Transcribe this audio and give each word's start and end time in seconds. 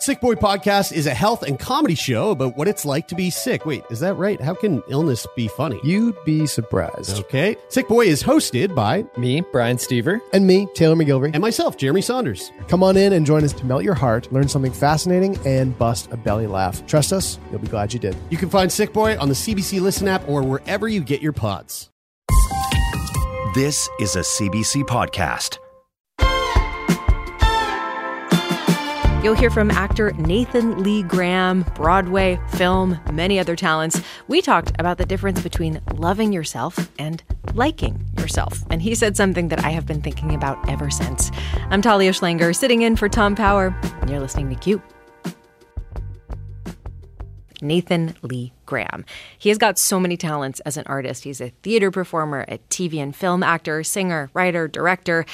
Sick 0.00 0.20
Boy 0.20 0.36
Podcast 0.36 0.92
is 0.92 1.06
a 1.08 1.12
health 1.14 1.42
and 1.42 1.58
comedy 1.58 1.96
show 1.96 2.30
about 2.30 2.56
what 2.56 2.68
it's 2.68 2.84
like 2.84 3.08
to 3.08 3.16
be 3.16 3.30
sick. 3.30 3.66
Wait, 3.66 3.82
is 3.90 3.98
that 3.98 4.14
right? 4.14 4.40
How 4.40 4.54
can 4.54 4.80
illness 4.88 5.26
be 5.34 5.48
funny? 5.48 5.80
You'd 5.82 6.14
be 6.24 6.46
surprised. 6.46 7.18
Okay. 7.18 7.56
Sick 7.68 7.88
Boy 7.88 8.06
is 8.06 8.22
hosted 8.22 8.76
by 8.76 9.04
Me, 9.16 9.40
Brian 9.52 9.76
Stever. 9.76 10.20
And 10.32 10.46
me, 10.46 10.68
Taylor 10.74 10.94
MacGillivary. 10.94 11.32
and 11.34 11.40
myself, 11.40 11.76
Jeremie 11.76 12.00
Saunders. 12.00 12.52
Come 12.68 12.84
on 12.84 12.96
in 12.96 13.12
and 13.12 13.26
join 13.26 13.42
us 13.42 13.52
to 13.54 13.66
melt 13.66 13.82
your 13.82 13.94
heart, 13.94 14.32
learn 14.32 14.48
something 14.48 14.72
fascinating, 14.72 15.36
and 15.44 15.76
bust 15.76 16.08
a 16.12 16.16
belly 16.16 16.46
laugh. 16.46 16.86
Trust 16.86 17.12
us, 17.12 17.40
you'll 17.50 17.58
be 17.60 17.66
glad 17.68 17.92
you 17.92 17.98
did. 17.98 18.16
You 18.30 18.36
can 18.38 18.50
find 18.50 18.70
Sick 18.70 18.92
Boy 18.92 19.18
on 19.18 19.28
the 19.28 19.34
CBC 19.34 19.80
Listen 19.80 20.06
app 20.06 20.26
or 20.28 20.42
wherever 20.44 20.86
you 20.86 21.00
get 21.00 21.20
your 21.22 21.32
pods. 21.32 21.90
This 23.54 23.88
is 23.98 24.14
a 24.14 24.20
CBC 24.20 24.84
podcast. 24.84 25.58
You'll 29.20 29.34
hear 29.34 29.50
from 29.50 29.72
actor 29.72 30.12
Nathan 30.12 30.84
Lee 30.84 31.02
Graham, 31.02 31.64
Broadway, 31.74 32.38
film, 32.50 33.00
many 33.12 33.40
other 33.40 33.56
talents. 33.56 34.00
We 34.28 34.40
talked 34.40 34.70
about 34.78 34.96
the 34.96 35.04
difference 35.04 35.42
between 35.42 35.80
loving 35.94 36.32
yourself 36.32 36.88
and 37.00 37.20
liking 37.52 38.06
yourself. 38.16 38.62
And 38.70 38.80
he 38.80 38.94
said 38.94 39.16
something 39.16 39.48
that 39.48 39.64
I 39.64 39.70
have 39.70 39.86
been 39.86 40.02
thinking 40.02 40.36
about 40.36 40.68
ever 40.70 40.88
since. 40.88 41.32
I'm 41.70 41.82
Talia 41.82 42.12
Schlanger, 42.12 42.54
sitting 42.54 42.82
in 42.82 42.94
for 42.94 43.08
Tom 43.08 43.34
Power, 43.34 43.76
and 44.00 44.08
you're 44.08 44.20
listening 44.20 44.50
to 44.50 44.54
Q. 44.54 44.80
Nathan 47.60 48.14
Lee 48.22 48.52
Graham. 48.66 49.04
He 49.36 49.48
has 49.48 49.58
got 49.58 49.80
so 49.80 49.98
many 49.98 50.16
talents 50.16 50.60
as 50.60 50.76
an 50.76 50.84
artist. 50.86 51.24
He's 51.24 51.40
a 51.40 51.50
theater 51.64 51.90
performer, 51.90 52.44
a 52.46 52.58
TV 52.70 53.02
and 53.02 53.16
film 53.16 53.42
actor, 53.42 53.82
singer, 53.82 54.30
writer, 54.32 54.68
director. 54.68 55.26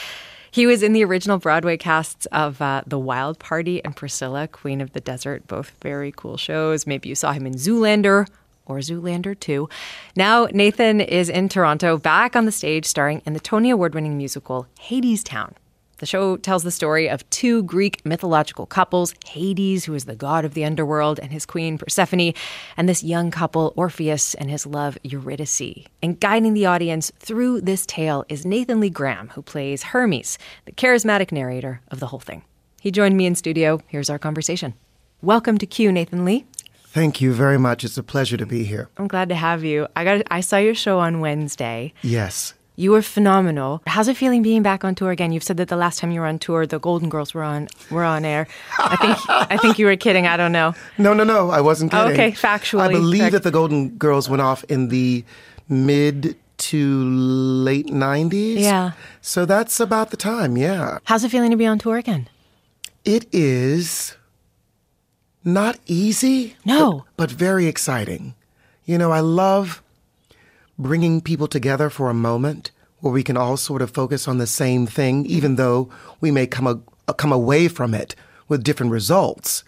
He 0.55 0.67
was 0.67 0.85
in 0.85 0.93
the 0.93 1.05
original 1.05 1.39
Broadway 1.39 1.77
casts 1.77 2.27
of 2.27 2.63
uh, 2.63 2.83
The 2.87 2.97
Wild 2.97 3.41
Party 3.41 3.85
and 3.85 3.97
Priscilla, 3.97 4.47
Queen 4.47 4.81
of 4.81 4.93
the 4.93 5.01
Desert, 5.01 5.49
both 5.49 5.73
very 5.83 6.13
cool 6.13 6.37
shows. 6.37 6.87
Maybe 6.87 7.09
you 7.09 7.17
saw 7.17 7.33
him 7.33 7.45
in 7.45 7.55
Zoolander 7.55 8.29
or 8.65 8.79
Zoolander 8.79 9.37
2. 9.37 9.69
Now, 10.15 10.47
Nathan 10.53 11.01
is 11.01 11.29
in 11.29 11.49
Toronto, 11.49 11.99
back 11.99 12.37
on 12.37 12.45
the 12.45 12.53
stage, 12.53 12.87
starring 12.87 13.21
in 13.27 13.33
the 13.33 13.41
Tony 13.41 13.69
Award 13.71 13.97
winning 13.97 14.17
musical 14.17 14.69
Hadestown. 14.81 15.55
The 16.05 16.09
show 16.09 16.37
tells 16.37 16.65
the 16.65 16.71
story 16.71 17.09
of 17.09 17.27
two 17.31 17.63
Greek 17.63 18.05
mythological 18.05 18.67
couples 18.67 19.15
Hades, 19.25 19.87
who 19.87 19.95
is 19.95 20.05
the 20.05 20.15
god 20.15 20.45
of 20.45 20.53
the 20.53 20.63
underworld, 20.63 21.19
and 21.19 21.33
his 21.33 21.47
queen 21.47 21.79
Persephone, 21.79 22.35
and 22.77 22.87
this 22.87 23.03
young 23.03 23.31
couple, 23.31 23.73
Orpheus, 23.75 24.35
and 24.35 24.51
his 24.51 24.67
love, 24.67 24.99
Eurydice. 25.03 25.87
And 26.03 26.21
guiding 26.21 26.53
the 26.53 26.67
audience 26.67 27.11
through 27.21 27.63
this 27.63 27.87
tale 27.87 28.27
is 28.29 28.45
Nathan 28.45 28.81
Lee 28.81 28.91
Graham, 28.91 29.31
who 29.31 29.41
plays 29.41 29.83
Hermes, 29.83 30.37
the 30.67 30.73
charismatic 30.73 31.33
narrator 31.33 31.81
of 31.91 32.01
the 32.01 32.09
whole 32.09 32.21
thing. 32.21 32.45
He 32.83 32.91
joined 32.91 33.17
me 33.17 33.25
in 33.25 33.35
studio. 33.35 33.81
Here's 33.87 34.11
our 34.11 34.19
conversation. 34.19 34.75
Welcome 35.23 35.57
to 35.57 35.65
Q, 35.65 35.91
Nathan 35.91 36.27
Lee. 36.27 36.45
Thank 36.89 37.23
you 37.23 37.33
very 37.33 37.59
much. 37.59 37.83
It's 37.83 37.97
a 37.97 38.03
pleasure 38.03 38.37
to 38.37 38.45
be 38.45 38.65
here. 38.65 38.91
I'm 38.99 39.09
glad 39.09 39.31
to 39.31 39.35
have 39.35 39.65
you. 39.65 39.89
I 39.97 40.05
got 40.05 40.23
I 40.31 40.43
saw 40.43 40.59
your 40.59 40.75
show 40.75 40.99
on 40.99 41.21
Wednesday. 41.21 41.95
Yes. 42.03 42.53
You 42.77 42.91
were 42.91 43.03
phenomenal. 43.03 43.83
How's 43.87 44.09
it 44.09 44.17
feeling 44.17 44.43
being 44.43 44.63
back 44.63 44.85
on 44.85 44.97
tour 44.97 45.13
again? 45.13 45.31
You've 45.31 45.45
said 45.45 45.59
that 45.59 45.69
the 45.69 45.77
last 45.77 46.01
time 46.01 46.11
you 46.11 46.21
were 46.21 46.27
on 46.27 46.41
tour, 46.41 46.67
the 46.67 46.81
Golden 46.81 47.09
Girls 47.09 47.33
were 47.33 47.45
on 47.45 47.69
were 47.91 48.03
on 48.03 48.25
air. 48.25 48.49
I 48.79 48.97
think 48.97 49.19
I 49.29 49.57
think 49.57 49.79
you 49.79 49.87
were 49.87 49.97
kidding. 49.97 50.27
I 50.27 50.37
don't 50.37 50.53
know. 50.53 50.75
No, 50.99 51.13
no, 51.15 51.23
no. 51.23 51.51
I 51.51 51.61
wasn't 51.61 51.93
kidding. 51.93 52.13
okay, 52.13 52.33
factually 52.33 52.81
I 52.81 52.89
believe 52.89 53.21
correct. 53.21 53.33
that 53.35 53.43
the 53.45 53.53
Golden 53.53 53.91
Girls 53.91 54.29
went 54.29 54.43
off 54.43 54.65
in 54.65 54.89
the 54.89 55.25
mid 55.69 56.37
to 56.57 57.05
late 57.05 57.87
90s. 57.87 58.59
Yeah. 58.59 58.93
So 59.21 59.45
that's 59.45 59.81
about 59.81 60.11
the 60.11 60.17
time, 60.17 60.57
yeah. 60.57 60.99
How's 61.05 61.25
it 61.25 61.31
feeling 61.31 61.51
to 61.51 61.57
be 61.57 61.67
on 61.67 61.79
tour 61.79 61.97
again? 61.97 62.29
It 63.05 63.27
is 63.33 64.17
not 65.45 65.79
easy. 65.87 66.57
No. 66.65 67.05
But, 67.17 67.29
but 67.29 67.31
very 67.31 67.67
exciting. 67.67 68.35
You 68.85 68.99
know, 68.99 69.13
I 69.13 69.21
love 69.21 69.83
bringing 70.79 71.21
people 71.21 71.47
together 71.47 71.91
for 71.91 72.11
a 72.11 72.15
moment 72.15 72.71
where 73.01 73.13
we 73.13 73.23
can 73.23 73.37
all 73.37 73.57
sort 73.57 73.83
of 73.83 73.91
focus 73.91 74.27
on 74.27 74.39
the 74.39 74.47
same 74.47 74.87
thing, 74.87 75.27
even 75.27 75.57
though 75.57 75.91
we 76.21 76.31
may 76.31 76.47
come, 76.47 76.67
a, 77.07 77.15
come 77.15 77.33
away 77.33 77.69
from 77.69 77.95
it 77.95 78.15
with 78.49 78.65
different 78.65 78.93
results. 78.93 79.63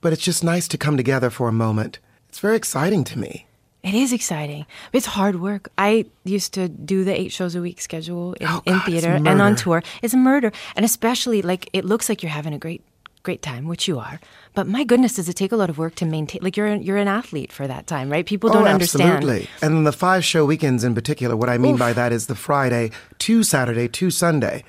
But 0.00 0.12
it's 0.12 0.22
just 0.22 0.44
nice 0.44 0.68
to 0.68 0.78
come 0.78 0.96
together 0.96 1.30
for 1.30 1.48
a 1.48 1.52
moment. 1.52 1.98
It's 2.28 2.38
very 2.38 2.56
exciting 2.56 3.04
to 3.04 3.18
me. 3.18 3.46
It 3.82 3.94
is 3.94 4.12
exciting. 4.12 4.66
It's 4.92 5.06
hard 5.06 5.40
work. 5.40 5.70
I 5.78 6.04
used 6.24 6.52
to 6.54 6.68
do 6.68 7.02
the 7.02 7.18
eight 7.18 7.32
shows 7.32 7.54
a 7.54 7.62
week 7.62 7.80
schedule 7.80 8.34
in, 8.34 8.46
Oh, 8.46 8.62
God, 8.66 8.76
it's 8.76 8.84
theater 8.84 9.12
and 9.12 9.40
on 9.40 9.56
tour. 9.56 9.82
It's 10.02 10.12
a 10.12 10.18
murder. 10.18 10.52
And 10.76 10.84
especially 10.84 11.40
like 11.40 11.70
it 11.72 11.86
looks 11.86 12.08
like 12.08 12.22
you're 12.22 12.30
having 12.30 12.52
a 12.52 12.58
great 12.58 12.82
great 13.22 13.42
time, 13.42 13.66
which 13.66 13.86
you 13.86 13.98
are. 13.98 14.20
But 14.54 14.66
my 14.66 14.84
goodness, 14.84 15.14
does 15.14 15.28
it 15.28 15.34
take 15.34 15.52
a 15.52 15.56
lot 15.56 15.70
of 15.70 15.78
work 15.78 15.94
to 15.96 16.06
maintain 16.06 16.42
like 16.42 16.56
you're 16.56 16.74
you're 16.74 16.96
an 16.96 17.08
athlete 17.08 17.52
for 17.52 17.66
that 17.66 17.86
time, 17.86 18.10
right? 18.10 18.26
People 18.26 18.50
don't 18.50 18.66
oh, 18.66 18.70
understand. 18.70 19.10
Absolutely. 19.10 19.48
And 19.62 19.86
the 19.86 19.92
five 19.92 20.24
show 20.24 20.44
weekends 20.44 20.84
in 20.84 20.94
particular, 20.94 21.36
what 21.36 21.48
I 21.48 21.58
mean 21.58 21.76
by 21.76 21.92
that 21.92 22.12
is 22.12 22.26
the 22.26 22.34
Friday 22.34 22.90
to 23.18 23.42
Saturday 23.42 23.88
to 23.88 24.10
Sunday. 24.10 24.64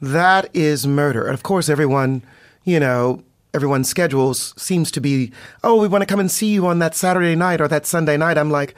That 0.00 0.48
is 0.54 0.86
murder. 0.86 1.24
And 1.26 1.34
of 1.34 1.42
course, 1.42 1.68
everyone, 1.68 2.22
you 2.64 2.78
know, 2.80 3.22
everyone's 3.54 3.88
schedules 3.88 4.52
seems 4.56 4.90
to 4.90 5.00
be, 5.00 5.32
oh, 5.62 5.80
we 5.80 5.88
want 5.88 6.02
to 6.02 6.06
come 6.06 6.20
and 6.20 6.30
see 6.30 6.52
you 6.52 6.66
on 6.66 6.80
that 6.80 6.94
Saturday 6.94 7.34
night 7.34 7.60
or 7.60 7.68
that 7.68 7.86
Sunday 7.86 8.16
night. 8.16 8.36
I'm 8.36 8.50
like, 8.50 8.74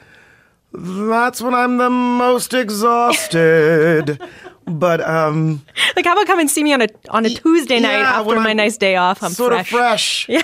that's 0.72 1.40
when 1.40 1.54
I'm 1.54 1.78
the 1.78 1.90
most 1.90 2.52
exhausted. 2.62 4.20
But 4.66 5.00
um 5.00 5.64
Like 5.94 6.04
how 6.04 6.12
about 6.12 6.26
come 6.26 6.38
and 6.40 6.50
see 6.50 6.62
me 6.64 6.72
on 6.72 6.82
a 6.82 6.88
on 7.10 7.24
a 7.24 7.30
Tuesday 7.30 7.80
night 7.80 7.98
yeah, 8.00 8.20
after 8.20 8.34
my 8.36 8.50
I'm 8.50 8.56
nice 8.56 8.76
day 8.76 8.96
off? 8.96 9.22
I'm 9.22 9.32
sort 9.32 9.52
fresh. 9.52 9.72
of 9.72 9.78
fresh. 9.78 10.28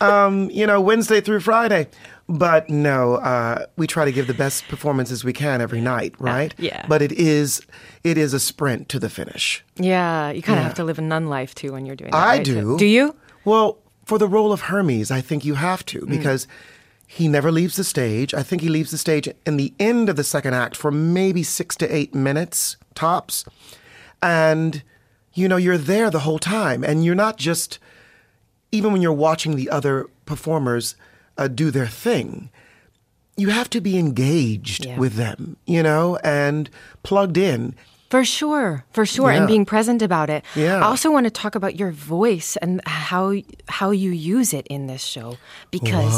Yeah. 0.00 0.24
um, 0.26 0.50
you 0.50 0.66
know, 0.66 0.80
Wednesday 0.80 1.20
through 1.20 1.40
Friday. 1.40 1.88
But 2.26 2.70
no, 2.70 3.16
uh, 3.16 3.66
we 3.76 3.86
try 3.86 4.04
to 4.06 4.12
give 4.12 4.26
the 4.28 4.34
best 4.34 4.66
performances 4.68 5.24
we 5.24 5.32
can 5.34 5.60
every 5.60 5.80
night, 5.82 6.14
right? 6.18 6.54
yeah. 6.58 6.86
But 6.88 7.02
it 7.02 7.12
is 7.12 7.60
it 8.02 8.16
is 8.16 8.32
a 8.32 8.40
sprint 8.40 8.88
to 8.90 8.98
the 8.98 9.10
finish. 9.10 9.62
Yeah, 9.76 10.30
you 10.30 10.40
kind 10.42 10.58
of 10.58 10.62
Yeah. 10.62 10.68
have 10.68 10.74
to 10.76 10.84
live 10.84 10.98
a 10.98 11.02
nun 11.02 11.26
life 11.28 11.54
too 11.54 11.72
when 11.72 11.84
you're 11.86 11.96
doing 11.96 12.12
that. 12.12 12.16
I 12.16 12.36
right? 12.36 12.44
do. 12.44 12.78
Do 12.78 12.86
you? 12.86 13.14
Well, 13.44 13.78
for 14.06 14.18
the 14.18 14.26
role 14.28 14.52
of 14.52 14.62
Hermes, 14.62 15.10
I 15.10 15.20
think 15.20 15.44
you 15.44 15.54
have 15.56 15.80
Mm. 15.82 15.86
to 15.86 16.06
because 16.06 16.46
he 17.06 17.28
never 17.28 17.52
leaves 17.52 17.76
the 17.76 17.84
stage. 17.84 18.34
I 18.34 18.42
think 18.42 18.62
he 18.62 18.68
leaves 18.68 18.90
the 18.90 18.98
stage 18.98 19.28
in 19.46 19.56
the 19.56 19.72
end 19.78 20.08
of 20.08 20.16
the 20.16 20.24
second 20.24 20.54
act 20.54 20.76
for 20.76 20.90
maybe 20.90 21.42
six 21.42 21.76
to 21.76 21.94
eight 21.94 22.14
minutes 22.14 22.76
tops. 22.94 23.44
And, 24.22 24.82
you 25.34 25.48
know, 25.48 25.56
you're 25.56 25.78
there 25.78 26.10
the 26.10 26.20
whole 26.20 26.38
time. 26.38 26.82
And 26.82 27.04
you're 27.04 27.14
not 27.14 27.36
just, 27.36 27.78
even 28.72 28.92
when 28.92 29.02
you're 29.02 29.12
watching 29.12 29.56
the 29.56 29.70
other 29.70 30.08
performers 30.26 30.96
uh, 31.36 31.48
do 31.48 31.70
their 31.70 31.86
thing, 31.86 32.50
you 33.36 33.48
have 33.50 33.68
to 33.70 33.80
be 33.80 33.98
engaged 33.98 34.84
Yeah. 34.86 34.98
with 34.98 35.14
them, 35.14 35.56
you 35.66 35.82
know, 35.82 36.16
and 36.24 36.70
plugged 37.02 37.36
in. 37.36 37.74
For 38.14 38.24
sure, 38.24 38.84
for 38.92 39.04
sure, 39.04 39.30
and 39.32 39.48
being 39.48 39.64
present 39.66 40.00
about 40.00 40.30
it. 40.30 40.44
Yeah. 40.54 40.78
I 40.78 40.86
also 40.86 41.10
want 41.10 41.24
to 41.26 41.30
talk 41.42 41.56
about 41.56 41.74
your 41.80 41.90
voice 41.90 42.54
and 42.62 42.80
how 42.86 43.34
how 43.68 43.90
you 43.90 44.10
use 44.38 44.54
it 44.54 44.66
in 44.70 44.86
this 44.86 45.02
show 45.02 45.36
because 45.72 46.14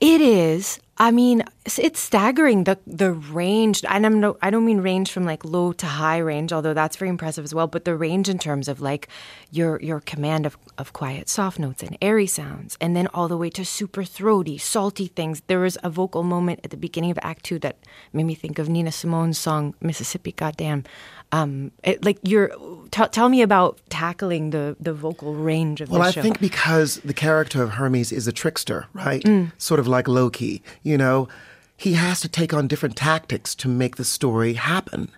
it 0.00 0.20
is. 0.20 0.78
I 1.08 1.10
mean, 1.10 1.40
it's- 1.64 1.78
it's 1.86 1.98
staggering 1.98 2.64
the 2.64 2.76
the 2.86 3.10
range, 3.12 3.82
and 3.88 4.04
I'm 4.06 4.20
no, 4.20 4.36
I 4.46 4.50
don't 4.50 4.66
mean 4.70 4.80
range 4.90 5.10
from 5.10 5.24
like 5.24 5.42
low 5.56 5.72
to 5.72 5.86
high 5.86 6.18
range, 6.32 6.52
although 6.52 6.74
that's 6.74 6.96
very 7.00 7.08
impressive 7.08 7.42
as 7.48 7.54
well. 7.54 7.66
But 7.66 7.84
the 7.84 7.96
range 7.96 8.28
in 8.28 8.38
terms 8.38 8.68
of 8.68 8.80
like 8.90 9.08
your 9.50 9.80
your 9.82 10.00
command 10.12 10.46
of 10.46 10.54
of 10.78 10.92
quiet, 10.92 11.28
soft 11.28 11.58
notes 11.58 11.82
and 11.82 11.96
airy 12.00 12.26
sounds, 12.28 12.76
and 12.82 12.94
then 12.94 13.08
all 13.14 13.28
the 13.28 13.36
way 13.42 13.50
to 13.50 13.64
super 13.64 14.04
throaty, 14.04 14.58
salty 14.58 15.08
things. 15.08 15.42
There 15.48 15.60
was 15.66 15.76
a 15.82 15.90
vocal 15.90 16.22
moment 16.22 16.60
at 16.64 16.70
the 16.70 16.76
beginning 16.86 17.10
of 17.10 17.18
Act 17.22 17.42
Two 17.48 17.58
that 17.60 17.76
made 18.12 18.26
me 18.30 18.36
think 18.36 18.58
of 18.60 18.68
Nina 18.68 18.90
Simone's 18.92 19.38
song 19.38 19.74
"Mississippi." 19.80 20.32
Goddamn, 20.32 20.84
um, 21.32 21.70
it, 21.84 22.04
like 22.04 22.18
you're. 22.22 22.50
T- 22.90 23.06
tell 23.12 23.28
me 23.28 23.40
about 23.42 23.78
tackling 23.88 24.50
the 24.50 24.76
the 24.80 24.92
vocal 24.92 25.34
range 25.34 25.80
of 25.80 25.88
the 25.88 25.94
show. 25.94 25.98
Well, 26.00 26.08
I 26.08 26.10
show. 26.10 26.22
think 26.22 26.40
because 26.40 26.96
the 27.04 27.14
character 27.14 27.62
of 27.62 27.70
Hermes 27.70 28.10
is 28.10 28.26
a 28.26 28.32
trickster, 28.32 28.86
right? 28.94 29.22
Mm. 29.22 29.52
Sort 29.58 29.78
of 29.78 29.86
like 29.86 30.08
Loki, 30.08 30.60
you 30.82 30.98
know, 30.98 31.28
he 31.76 31.92
has 31.92 32.20
to 32.22 32.28
take 32.28 32.52
on 32.52 32.66
different 32.66 32.96
tactics 32.96 33.54
to 33.56 33.68
make 33.68 33.94
the 33.96 34.04
story 34.04 34.54
happen, 34.54 35.08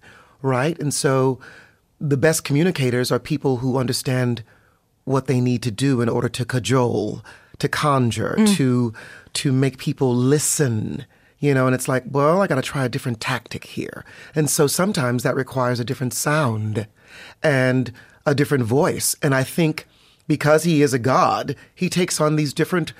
right? 0.42 0.78
And 0.78 0.92
so 0.92 1.38
the 1.98 2.18
best 2.18 2.44
communicators 2.44 3.10
are 3.10 3.18
people 3.18 3.58
who 3.58 3.78
understand 3.78 4.42
what 5.04 5.26
they 5.26 5.40
need 5.40 5.62
to 5.62 5.70
do 5.70 6.02
in 6.02 6.08
order 6.10 6.28
to 6.28 6.44
cajole, 6.44 7.24
to 7.58 7.68
conjure, 7.68 8.36
Mm. 8.38 8.54
to 8.56 8.92
to 9.32 9.50
make 9.50 9.78
people 9.78 10.14
listen. 10.14 11.06
You 11.42 11.54
know, 11.54 11.66
and 11.66 11.74
it's 11.74 11.88
like, 11.88 12.04
well, 12.08 12.40
I 12.40 12.46
got 12.46 12.54
to 12.54 12.62
try 12.62 12.84
a 12.84 12.88
different 12.88 13.20
tactic 13.20 13.64
here. 13.64 14.04
And 14.32 14.48
so 14.48 14.68
sometimes 14.68 15.24
that 15.24 15.34
requires 15.34 15.80
a 15.80 15.84
different 15.84 16.14
sound 16.14 16.86
and 17.42 17.92
a 18.24 18.32
different 18.32 18.62
voice. 18.62 19.16
And 19.20 19.34
I 19.34 19.42
think 19.42 19.88
because 20.28 20.62
he 20.62 20.82
is 20.82 20.94
a 20.94 21.00
god, 21.00 21.56
he 21.74 21.88
takes 21.88 22.20
on 22.20 22.36
these 22.36 22.54
different, 22.54 22.92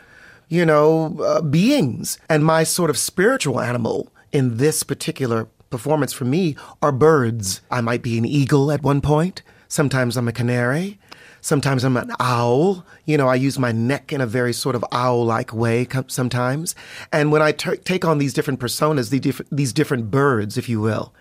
you 0.49 0.67
know, 0.67 1.21
uh, 1.23 1.41
beings. 1.41 2.19
And 2.29 2.44
my 2.44 2.65
sort 2.65 2.91
of 2.91 2.99
spiritual 2.99 3.61
animal 3.61 4.12
in 4.33 4.56
this 4.56 4.83
particular 4.83 5.47
performance 5.71 6.12
for 6.12 6.25
me 6.25 6.56
are 6.83 6.91
birds. 6.91 7.61
I 7.71 7.81
might 7.81 8.03
be 8.03 8.19
an 8.19 8.25
eagle 8.25 8.73
at 8.73 8.83
one 8.83 9.00
point. 9.00 9.43
Sometimes 9.69 10.17
I'm 10.17 10.27
a 10.27 10.33
canary. 10.33 10.99
Sometimes 11.43 11.83
I'm 11.83 11.97
an 11.97 12.12
owl. 12.21 12.87
You 13.05 13.19
know, 13.19 13.29
I 13.29 13.35
use 13.35 13.59
my 13.59 13.73
neck 13.73 14.12
in 14.12 14.21
a 14.21 14.27
very 14.27 14.53
sort 14.53 14.77
of 14.77 14.85
owl 14.93 15.27
like 15.27 15.53
way 15.53 15.87
sometimes. 16.06 16.77
And 17.12 17.33
when 17.33 17.43
I 17.43 17.50
take 17.50 18.05
on 18.05 18.19
these 18.19 18.33
different 18.33 18.61
personas, 18.61 19.11
the 19.11 19.19
diff- 19.19 19.43
these 19.50 19.73
different 19.73 20.09
birds, 20.11 20.56
if 20.56 20.69
you 20.69 20.81
will, 20.81 21.12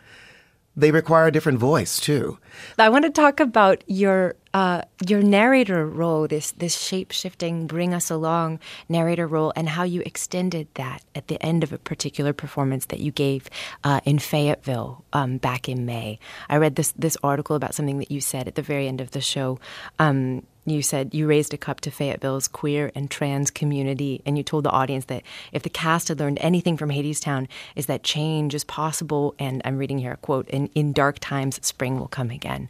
they 0.75 0.91
require 0.91 1.27
a 1.27 1.31
different 1.31 1.59
voice 1.59 1.99
too. 1.99 2.37
I 2.77 2.89
want 2.89 3.05
to 3.05 3.11
talk 3.11 3.39
about 3.39 3.83
your 3.87 4.35
uh, 4.53 4.81
your 5.07 5.21
narrator 5.21 5.85
role, 5.85 6.27
this 6.27 6.51
this 6.51 6.77
shape 6.77 7.11
shifting, 7.11 7.67
bring 7.67 7.93
us 7.93 8.09
along 8.09 8.59
narrator 8.89 9.27
role, 9.27 9.53
and 9.55 9.69
how 9.69 9.83
you 9.83 10.01
extended 10.01 10.67
that 10.75 11.03
at 11.15 11.27
the 11.27 11.41
end 11.43 11.63
of 11.63 11.71
a 11.71 11.77
particular 11.77 12.33
performance 12.33 12.85
that 12.87 12.99
you 12.99 13.11
gave 13.11 13.49
uh, 13.83 14.01
in 14.05 14.19
Fayetteville 14.19 15.03
um, 15.13 15.37
back 15.37 15.69
in 15.69 15.85
May. 15.85 16.19
I 16.49 16.57
read 16.57 16.75
this 16.75 16.93
this 16.97 17.17
article 17.23 17.55
about 17.55 17.75
something 17.75 17.99
that 17.99 18.11
you 18.11 18.21
said 18.21 18.47
at 18.47 18.55
the 18.55 18.61
very 18.61 18.87
end 18.87 19.01
of 19.01 19.11
the 19.11 19.21
show. 19.21 19.59
Um, 19.99 20.43
you 20.65 20.81
said 20.81 21.13
you 21.13 21.27
raised 21.27 21.53
a 21.53 21.57
cup 21.57 21.81
to 21.81 21.91
Fayetteville's 21.91 22.47
queer 22.47 22.91
and 22.93 23.09
trans 23.09 23.49
community, 23.49 24.21
and 24.25 24.37
you 24.37 24.43
told 24.43 24.63
the 24.63 24.69
audience 24.69 25.05
that 25.05 25.23
if 25.51 25.63
the 25.63 25.69
cast 25.69 26.09
had 26.09 26.19
learned 26.19 26.37
anything 26.41 26.77
from 26.77 26.89
Hadestown, 26.89 27.47
is 27.75 27.87
that 27.87 28.03
change 28.03 28.53
is 28.53 28.63
possible. 28.63 29.33
And 29.39 29.61
I'm 29.65 29.77
reading 29.77 29.99
here 29.99 30.13
a 30.13 30.17
quote: 30.17 30.47
"In 30.49 30.67
in 30.75 30.93
dark 30.93 31.19
times, 31.19 31.59
spring 31.65 31.99
will 31.99 32.07
come 32.07 32.29
again." 32.29 32.69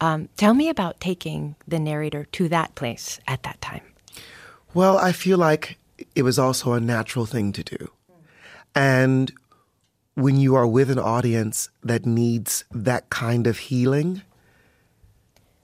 Um, 0.00 0.28
tell 0.36 0.54
me 0.54 0.68
about 0.68 1.00
taking 1.00 1.56
the 1.66 1.78
narrator 1.78 2.24
to 2.32 2.48
that 2.48 2.74
place 2.74 3.18
at 3.26 3.42
that 3.42 3.60
time. 3.60 3.82
Well, 4.74 4.96
I 4.98 5.12
feel 5.12 5.38
like 5.38 5.78
it 6.14 6.22
was 6.22 6.38
also 6.38 6.72
a 6.72 6.80
natural 6.80 7.26
thing 7.26 7.52
to 7.52 7.62
do. 7.62 7.90
And 8.74 9.32
when 10.14 10.36
you 10.36 10.54
are 10.54 10.66
with 10.66 10.90
an 10.90 10.98
audience 10.98 11.70
that 11.82 12.06
needs 12.06 12.64
that 12.70 13.10
kind 13.10 13.46
of 13.46 13.58
healing, 13.58 14.22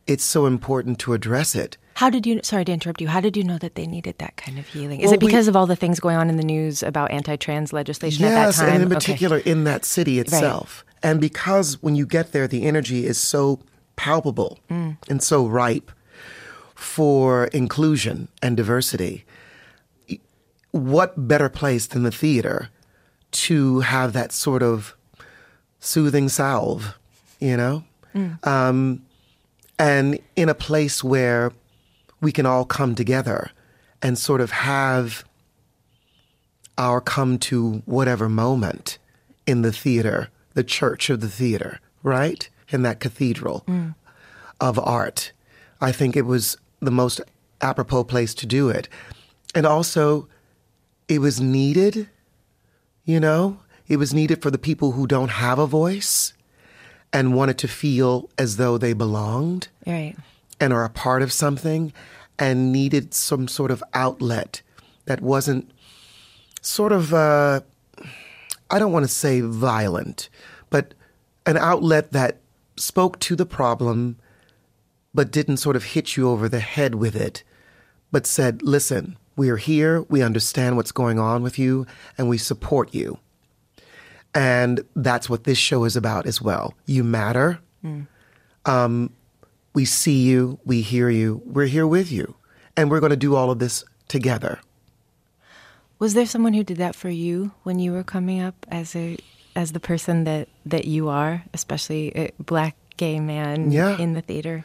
it's 0.07 0.25
so 0.25 0.47
important 0.47 0.99
to 1.01 1.13
address 1.15 1.55
it. 1.55 1.77
How 1.95 2.11
did 2.11 2.27
you? 2.27 2.41
Sorry 2.43 2.65
to 2.65 2.73
interrupt 2.73 3.01
you. 3.01 3.09
How 3.09 3.21
did 3.21 3.37
you 3.37 3.45
know 3.45 3.59
that 3.59 3.77
they 3.77 3.87
needed 3.87 4.19
that 4.19 4.37
kind 4.37 4.59
of 4.59 4.67
healing? 4.67 5.01
Is 5.01 5.07
Well, 5.07 5.15
it 5.15 5.21
because 5.21 5.47
we- 5.47 5.51
of 5.51 5.57
all 5.57 5.67
the 5.67 5.77
things 5.77 6.01
going 6.01 6.17
on 6.17 6.29
in 6.29 6.37
the 6.37 6.43
news 6.45 6.83
about 6.83 7.11
anti-trans 7.13 7.73
legislation 7.73 8.25
at 8.25 8.31
Yes, 8.31 8.57
that 8.59 8.65
time? 8.65 8.75
and 8.75 8.83
in 8.83 8.89
Okay. 8.89 8.95
particular 8.97 9.39
in 9.39 9.65
that 9.65 9.85
city 9.85 10.19
itself. 10.19 10.85
And 11.03 11.21
because 11.21 11.81
when 11.83 11.95
you 11.95 12.05
get 12.07 12.33
there, 12.33 12.49
the 12.49 12.65
energy 12.65 13.07
is 13.07 13.17
so 13.19 13.61
palpable 13.97 14.59
Mm. 14.71 14.97
and 15.09 15.23
so 15.23 15.47
ripe 15.47 15.93
for 16.75 17.45
inclusion 17.47 18.27
and 18.43 18.57
diversity, 18.57 19.25
what 20.73 21.29
better 21.29 21.49
place 21.49 21.87
than 21.87 22.03
the 22.03 22.11
theater 22.11 22.69
to 23.31 23.81
have 23.81 24.13
that 24.15 24.33
sort 24.33 24.63
of 24.63 24.97
soothing 25.79 26.29
salve, 26.29 26.95
you 27.39 27.57
know? 27.57 27.85
Um, 28.43 29.03
and 29.79 30.19
in 30.37 30.49
a 30.49 30.55
place 30.55 31.03
where 31.03 31.53
we 32.21 32.33
can 32.33 32.47
all 32.47 32.65
come 32.65 32.95
together 32.95 33.51
and 34.03 34.19
sort 34.19 34.41
of 34.41 34.51
have 34.51 35.25
our 36.79 37.01
come 37.01 37.39
to 37.39 37.83
whatever 37.87 38.29
moment 38.29 38.99
in 39.47 39.63
the 39.63 39.73
theater, 39.73 40.31
the 40.55 40.65
church 40.65 41.11
of 41.11 41.21
the 41.21 41.29
theater, 41.29 41.81
right? 42.03 42.49
In 42.71 42.83
that 42.83 43.01
cathedral 43.01 43.65
mm. 43.67 43.95
of 44.61 44.79
art. 44.79 45.33
I 45.81 45.93
think 45.93 46.17
it 46.17 46.27
was 46.27 46.57
the 46.81 46.91
most 46.91 47.21
apropos 47.61 48.05
place 48.05 48.35
to 48.35 48.47
do 48.47 48.69
it. 48.69 48.89
And 49.55 49.67
also, 49.67 50.29
it 51.09 51.21
was 51.21 51.41
needed, 51.41 52.09
you 53.05 53.21
know? 53.21 53.61
It 53.87 53.99
was 53.99 54.15
needed 54.15 54.43
for 54.43 54.51
the 54.51 54.59
people 54.59 54.93
who 54.93 55.07
don't 55.07 55.29
have 55.29 55.59
a 55.59 55.67
voice 55.67 56.33
and 57.13 57.35
wanted 57.35 57.59
to 57.59 57.69
feel 57.69 58.29
as 58.39 58.57
though 58.57 58.77
they 58.79 58.93
belonged 58.93 59.69
Right. 59.87 60.17
and 60.61 60.73
are 60.73 60.85
a 60.85 60.91
part 60.91 61.23
of 61.23 61.33
something 61.33 61.93
and 62.39 62.73
needed 62.73 63.15
some 63.15 63.47
sort 63.49 63.71
of 63.71 63.83
outlet 63.95 64.63
that 65.05 65.21
wasn't 65.21 65.71
sort 66.61 66.93
of, 66.93 67.13
uh, 67.15 67.61
I 68.71 68.79
don't 68.79 68.93
want 68.93 69.05
to 69.05 69.13
say 69.13 69.41
violent, 69.41 70.29
but 70.71 70.95
an 71.47 71.57
outlet 71.57 72.13
that 72.13 72.39
spoke 72.77 73.21
to 73.21 73.37
the 73.37 73.47
problem 73.47 74.17
but 75.15 75.31
didn't 75.31 75.59
sort 75.59 75.77
of 75.77 75.85
hit 75.85 76.17
you 76.17 76.29
over 76.29 76.49
the 76.49 76.59
head 76.59 76.97
with 76.97 77.15
it, 77.15 77.45
but 78.11 78.27
said, 78.27 78.63
listen, 78.63 79.17
we 79.37 79.49
are 79.49 79.59
here, 79.59 80.03
we 80.03 80.23
understand 80.23 80.77
what's 80.77 80.91
going 80.91 81.21
on 81.21 81.41
with 81.43 81.57
you, 81.57 81.87
and 82.19 82.29
we 82.29 82.37
support 82.39 82.93
you. 82.93 83.19
And 84.35 84.85
that's 84.97 85.31
what 85.31 85.45
this 85.45 85.59
show 85.59 85.85
is 85.85 85.95
about 85.97 86.27
as 86.27 86.43
well. 86.43 86.75
You 86.87 87.05
matter. 87.05 87.61
Um, 88.67 89.11
we 89.75 89.85
see 89.85 90.23
you, 90.23 90.59
we 90.65 90.81
hear 90.81 91.11
you, 91.11 91.43
we're 91.45 91.67
here 91.67 91.87
with 91.87 92.11
you, 92.11 92.35
and 92.77 92.91
we're 92.91 93.01
going 93.01 93.11
to 93.11 93.17
do 93.17 93.35
all 93.37 93.51
of 93.51 93.59
this 93.59 93.85
together. 94.09 94.59
Was 95.99 96.15
there 96.15 96.27
someone 96.27 96.55
who 96.55 96.65
did 96.65 96.79
that 96.79 96.95
for 96.95 97.11
you 97.11 97.53
when 97.63 97.79
you 97.79 97.93
were 97.93 98.03
coming 98.05 98.41
up 98.41 98.67
as 98.71 98.97
a 98.97 99.19
as 99.57 99.73
the 99.73 99.81
person 99.81 100.25
that 100.25 100.49
that 100.67 100.85
you 100.87 101.09
are, 101.09 101.45
especially 101.53 102.09
a 102.17 102.31
black 102.39 102.75
gay 102.97 103.21
man 103.21 103.71
Yeah. 103.71 103.97
in 103.99 104.15
the 104.15 104.21
theater? 104.23 104.65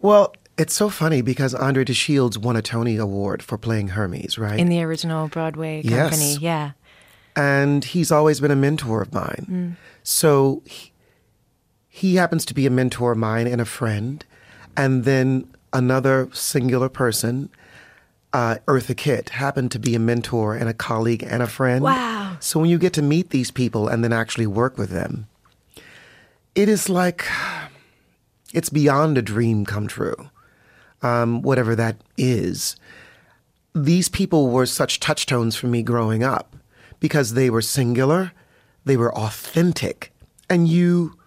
Well, 0.00 0.34
it's 0.58 0.74
so 0.74 0.88
funny 0.90 1.22
because 1.22 1.54
Andre 1.54 1.84
De 1.84 1.94
Shields 1.94 2.36
won 2.38 2.56
a 2.56 2.62
Tony 2.62 2.96
Award 2.96 3.42
for 3.42 3.56
playing 3.58 3.88
Hermes, 3.88 4.38
right? 4.38 4.58
In 4.58 4.68
the 4.68 4.82
original 4.82 5.28
Broadway 5.28 5.82
Yes. 5.84 6.10
company, 6.10 6.36
yeah. 6.40 6.72
And 7.36 7.84
he's 7.84 8.10
always 8.10 8.40
been 8.40 8.50
a 8.50 8.56
mentor 8.56 9.02
of 9.02 9.12
mine. 9.12 9.76
So 10.02 10.62
he, 10.64 10.92
he 11.88 12.14
happens 12.16 12.44
to 12.46 12.54
be 12.54 12.66
a 12.66 12.70
mentor 12.70 13.12
of 13.12 13.18
mine 13.18 13.46
and 13.46 13.60
a 13.60 13.64
friend. 13.64 14.24
And 14.76 15.04
then 15.04 15.48
another 15.72 16.28
singular 16.32 16.88
person, 16.88 17.50
uh, 18.32 18.56
Eartha 18.66 18.96
Kitt, 18.96 19.30
happened 19.30 19.70
to 19.72 19.78
be 19.78 19.94
a 19.94 19.98
mentor 19.98 20.54
and 20.54 20.68
a 20.68 20.74
colleague 20.74 21.22
and 21.22 21.42
a 21.42 21.46
friend. 21.46 21.84
Wow. 21.84 22.36
So 22.40 22.60
when 22.60 22.70
you 22.70 22.78
get 22.78 22.92
to 22.94 23.02
meet 23.02 23.30
these 23.30 23.50
people 23.50 23.88
and 23.88 24.02
then 24.02 24.12
actually 24.12 24.46
work 24.46 24.78
with 24.78 24.90
them, 24.90 25.26
it 26.54 26.68
is 26.68 26.88
like 26.88 27.24
it's 28.52 28.70
beyond 28.70 29.18
a 29.18 29.22
dream 29.22 29.64
come 29.64 29.86
true, 29.86 30.30
um, 31.02 31.42
whatever 31.42 31.76
that 31.76 31.96
is 32.16 32.76
these 33.74 34.08
people 34.08 34.50
were 34.50 34.66
such 34.66 35.00
touchstones 35.00 35.54
for 35.54 35.66
me 35.66 35.82
growing 35.82 36.22
up 36.22 36.56
because 37.00 37.34
they 37.34 37.50
were 37.50 37.62
singular, 37.62 38.32
they 38.84 38.96
were 38.96 39.14
authentic, 39.14 40.12
and 40.48 40.68
you 40.68 41.18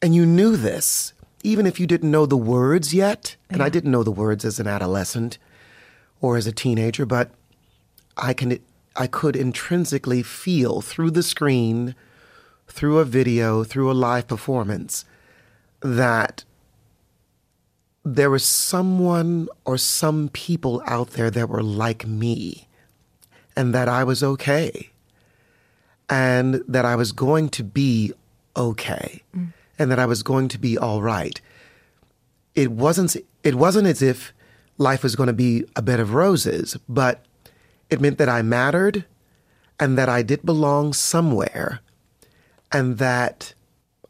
and 0.00 0.14
you 0.14 0.26
knew 0.26 0.56
this 0.56 1.14
even 1.44 1.66
if 1.66 1.78
you 1.78 1.86
didn't 1.86 2.10
know 2.10 2.26
the 2.26 2.36
words 2.36 2.92
yet. 2.92 3.36
And 3.50 3.62
I 3.62 3.68
didn't 3.68 3.92
know 3.92 4.02
the 4.02 4.10
words 4.10 4.44
as 4.44 4.58
an 4.58 4.66
adolescent 4.66 5.38
or 6.20 6.36
as 6.36 6.46
a 6.46 6.52
teenager, 6.52 7.06
but 7.06 7.30
I 8.16 8.32
can 8.32 8.58
I 8.96 9.06
could 9.06 9.36
intrinsically 9.36 10.22
feel 10.22 10.80
through 10.80 11.10
the 11.10 11.22
screen, 11.22 11.94
through 12.66 12.98
a 12.98 13.04
video, 13.04 13.62
through 13.62 13.90
a 13.90 13.92
live 13.92 14.26
performance 14.26 15.04
that 15.80 16.44
there 18.04 18.30
was 18.30 18.44
someone 18.44 19.48
or 19.64 19.76
some 19.76 20.28
people 20.30 20.82
out 20.86 21.10
there 21.10 21.30
that 21.30 21.48
were 21.48 21.62
like 21.62 22.06
me 22.06 22.68
and 23.56 23.74
that 23.74 23.88
I 23.88 24.04
was 24.04 24.22
okay 24.22 24.90
and 26.08 26.62
that 26.68 26.84
I 26.84 26.96
was 26.96 27.12
going 27.12 27.48
to 27.50 27.64
be 27.64 28.12
okay 28.56 29.22
mm. 29.36 29.52
and 29.78 29.90
that 29.90 29.98
I 29.98 30.06
was 30.06 30.22
going 30.22 30.48
to 30.48 30.58
be 30.58 30.76
all 30.76 31.02
right. 31.02 31.40
It 32.54 32.70
wasn't 32.70 33.16
it 33.42 33.54
wasn't 33.54 33.86
as 33.86 34.02
if 34.02 34.32
life 34.78 35.02
was 35.02 35.16
going 35.16 35.26
to 35.28 35.32
be 35.32 35.64
a 35.76 35.82
bed 35.82 36.00
of 36.00 36.14
roses, 36.14 36.76
but 36.88 37.24
it 37.90 38.00
meant 38.00 38.18
that 38.18 38.28
I 38.28 38.42
mattered 38.42 39.04
and 39.78 39.98
that 39.98 40.08
I 40.08 40.22
did 40.22 40.44
belong 40.44 40.92
somewhere 40.92 41.80
and 42.72 42.98
that 42.98 43.54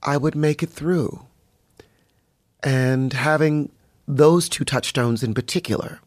I 0.02 0.16
would 0.16 0.34
make 0.34 0.62
it 0.62 0.70
through 0.70 1.26
and 2.64 3.12
having 3.12 3.70
those 4.08 4.48
two 4.48 4.64
touchstones 4.64 5.22
in 5.22 5.34
particular 5.34 6.00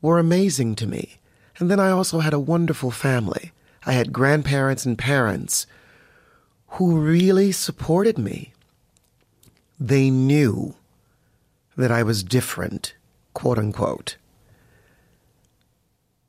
were 0.00 0.18
amazing 0.18 0.74
to 0.76 0.86
me. 0.86 1.19
And 1.60 1.70
then 1.70 1.78
I 1.78 1.90
also 1.90 2.20
had 2.20 2.32
a 2.32 2.40
wonderful 2.40 2.90
family. 2.90 3.52
I 3.84 3.92
had 3.92 4.14
grandparents 4.14 4.86
and 4.86 4.98
parents 4.98 5.66
who 6.68 6.98
really 6.98 7.52
supported 7.52 8.16
me. 8.16 8.54
They 9.78 10.08
knew 10.08 10.74
that 11.76 11.92
I 11.92 12.02
was 12.02 12.24
different, 12.24 12.94
quote 13.34 13.58
unquote. 13.58 14.16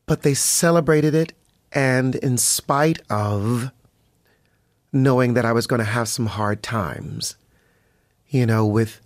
But 0.05 0.23
they 0.23 0.33
celebrated 0.33 1.15
it, 1.15 1.31
and 1.71 2.15
in 2.15 2.38
spite 2.38 3.00
of 3.09 3.71
knowing 4.91 5.33
that 5.35 5.45
I 5.45 5.53
was 5.53 5.65
going 5.67 5.79
to 5.79 5.85
have 5.85 6.09
some 6.09 6.25
hard 6.25 6.61
times, 6.61 7.38
you 8.27 8.45
know, 8.45 8.65
with 8.65 9.00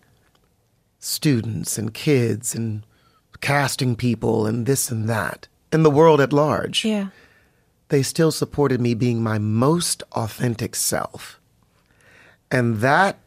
students 0.98 1.78
and 1.78 1.94
kids 1.94 2.56
and 2.56 2.84
casting 3.42 3.96
people 3.96 4.48
and 4.48 4.66
this 4.66 4.90
and 4.90 5.08
that, 5.08 5.48
and 5.76 5.86
the 5.86 5.92
world 5.92 6.22
at 6.22 6.32
large. 6.32 6.86
Yeah. 6.86 7.10
They 7.90 8.02
still 8.02 8.32
supported 8.32 8.80
me 8.80 8.94
being 8.94 9.22
my 9.22 9.38
most 9.38 10.02
authentic 10.14 10.74
self. 10.74 11.40
And 12.50 12.78
that 12.78 13.20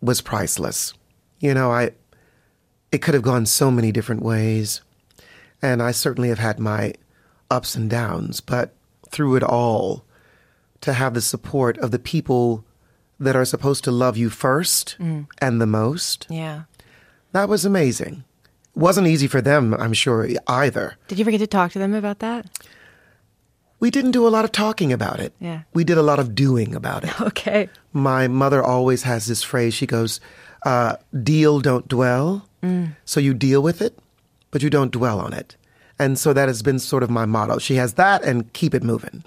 was 0.00 0.22
priceless. 0.22 0.94
You 1.38 1.52
know, 1.52 1.70
I 1.70 1.92
it 2.90 3.02
could 3.02 3.14
have 3.14 3.22
gone 3.22 3.44
so 3.44 3.70
many 3.70 3.92
different 3.92 4.22
ways. 4.22 4.80
And 5.62 5.82
I 5.82 5.90
certainly 5.90 6.30
have 6.30 6.38
had 6.38 6.58
my 6.58 6.94
ups 7.50 7.74
and 7.74 7.90
downs, 7.90 8.40
but 8.40 8.74
through 9.10 9.36
it 9.36 9.42
all, 9.42 10.04
to 10.80 10.94
have 10.94 11.12
the 11.12 11.20
support 11.20 11.76
of 11.78 11.90
the 11.90 11.98
people 11.98 12.64
that 13.18 13.36
are 13.36 13.44
supposed 13.44 13.84
to 13.84 13.90
love 13.90 14.16
you 14.16 14.30
first 14.30 14.96
mm. 14.98 15.26
and 15.38 15.60
the 15.60 15.66
most, 15.66 16.26
Yeah. 16.30 16.62
that 17.32 17.50
was 17.50 17.66
amazing. 17.66 18.24
Wasn't 18.80 19.06
easy 19.06 19.26
for 19.26 19.42
them, 19.42 19.74
I'm 19.74 19.92
sure, 19.92 20.26
either. 20.46 20.96
Did 21.06 21.18
you 21.18 21.22
ever 21.24 21.30
get 21.30 21.38
to 21.38 21.46
talk 21.46 21.70
to 21.72 21.78
them 21.78 21.92
about 21.92 22.20
that? 22.20 22.46
We 23.78 23.90
didn't 23.90 24.12
do 24.12 24.26
a 24.26 24.30
lot 24.30 24.44
of 24.46 24.52
talking 24.52 24.90
about 24.90 25.20
it. 25.20 25.34
Yeah. 25.38 25.62
We 25.74 25.84
did 25.84 25.98
a 25.98 26.02
lot 26.02 26.18
of 26.18 26.34
doing 26.34 26.74
about 26.74 27.04
it. 27.04 27.20
Okay. 27.20 27.68
My 27.92 28.26
mother 28.26 28.62
always 28.62 29.02
has 29.02 29.26
this 29.26 29.42
phrase. 29.42 29.74
She 29.74 29.86
goes, 29.86 30.18
uh, 30.64 30.96
deal, 31.22 31.60
don't 31.60 31.86
dwell. 31.88 32.46
So 33.06 33.20
you 33.20 33.32
deal 33.32 33.62
with 33.62 33.80
it, 33.80 33.98
but 34.50 34.62
you 34.62 34.68
don't 34.68 34.92
dwell 34.92 35.18
on 35.18 35.32
it. 35.32 35.56
And 35.98 36.18
so 36.18 36.32
that 36.32 36.48
has 36.48 36.62
been 36.62 36.78
sort 36.78 37.02
of 37.02 37.10
my 37.10 37.24
motto. 37.26 37.58
She 37.58 37.74
has 37.76 37.94
that 37.94 38.22
and 38.22 38.50
keep 38.52 38.74
it 38.74 38.82
moving. 38.82 39.24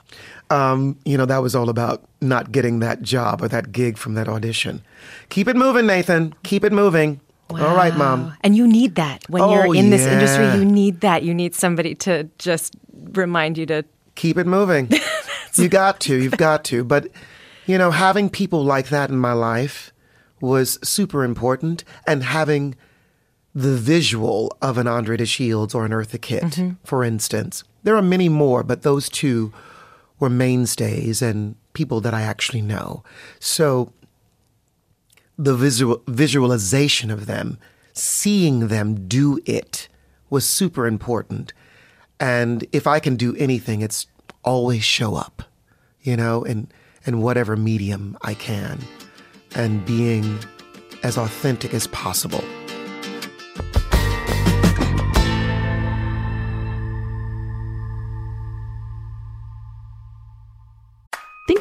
Um, 0.49 0.97
you 1.05 1.17
know, 1.17 1.25
that 1.25 1.41
was 1.43 1.55
all 1.55 1.69
about 1.69 2.03
not 2.21 2.51
getting 2.51 2.79
that 2.79 3.01
job 3.01 3.41
or 3.41 3.47
that 3.49 3.71
gig 3.71 3.97
from 3.97 4.13
that 4.15 4.27
audition. 4.27 4.83
Keep 5.29 5.47
it 5.47 5.55
moving, 5.55 5.85
Nathan. 5.87 6.33
Keep 6.43 6.63
it 6.63 6.71
moving. 6.73 7.19
All 7.61 7.75
right, 7.75 7.95
mom. 7.95 8.35
And 8.41 8.55
you 8.55 8.67
need 8.67 8.95
that 8.95 9.23
when 9.29 9.41
Oh, 9.43 9.53
you're 9.53 9.75
in 9.75 9.89
this 9.89 10.05
industry. 10.05 10.45
You 10.57 10.65
need 10.65 11.01
that. 11.01 11.23
You 11.23 11.33
need 11.33 11.55
somebody 11.55 11.95
to 11.95 12.29
just 12.39 12.75
remind 13.11 13.57
you 13.57 13.65
to. 13.67 13.85
keep 14.15 14.37
it 14.37 14.47
moving. 14.47 14.89
you 15.55 15.69
got 15.69 15.99
to, 16.01 16.15
you've 16.15 16.37
got 16.37 16.63
to. 16.65 16.83
But, 16.83 17.09
you 17.65 17.77
know, 17.77 17.91
having 17.91 18.29
people 18.29 18.63
like 18.63 18.89
that 18.89 19.09
in 19.09 19.17
my 19.17 19.33
life 19.33 19.91
was 20.41 20.77
super 20.83 21.23
important 21.23 21.83
and 22.05 22.23
having 22.23 22.75
the 23.55 23.75
visual 23.75 24.55
of 24.61 24.77
an 24.77 24.87
Andre 24.87 25.17
de 25.17 25.25
Shields 25.25 25.75
or 25.75 25.85
an 25.85 25.91
Eartha 25.91 26.19
Kitt, 26.19 26.43
mm-hmm. 26.43 26.71
for 26.83 27.03
instance. 27.03 27.63
There 27.83 27.95
are 27.95 28.01
many 28.01 28.29
more, 28.29 28.63
but 28.63 28.81
those 28.81 29.09
two 29.09 29.53
were 30.19 30.29
mainstays 30.29 31.21
and 31.21 31.55
people 31.73 32.01
that 32.01 32.13
I 32.13 32.21
actually 32.21 32.61
know. 32.61 33.03
So 33.39 33.93
the 35.37 35.55
visual, 35.55 36.01
visualization 36.07 37.11
of 37.11 37.25
them, 37.25 37.57
seeing 37.93 38.67
them 38.67 39.07
do 39.07 39.39
it 39.45 39.87
was 40.29 40.45
super 40.45 40.87
important. 40.87 41.53
And 42.19 42.65
if 42.71 42.87
I 42.87 42.99
can 42.99 43.15
do 43.15 43.35
anything, 43.35 43.81
it's 43.81 44.07
always 44.43 44.83
show 44.83 45.15
up, 45.15 45.43
you 46.01 46.15
know, 46.15 46.43
in, 46.43 46.69
in 47.05 47.21
whatever 47.21 47.55
medium 47.55 48.17
I 48.21 48.33
can 48.33 48.79
and 49.55 49.85
being 49.85 50.39
as 51.03 51.17
authentic 51.17 51.73
as 51.73 51.87
possible. 51.87 52.43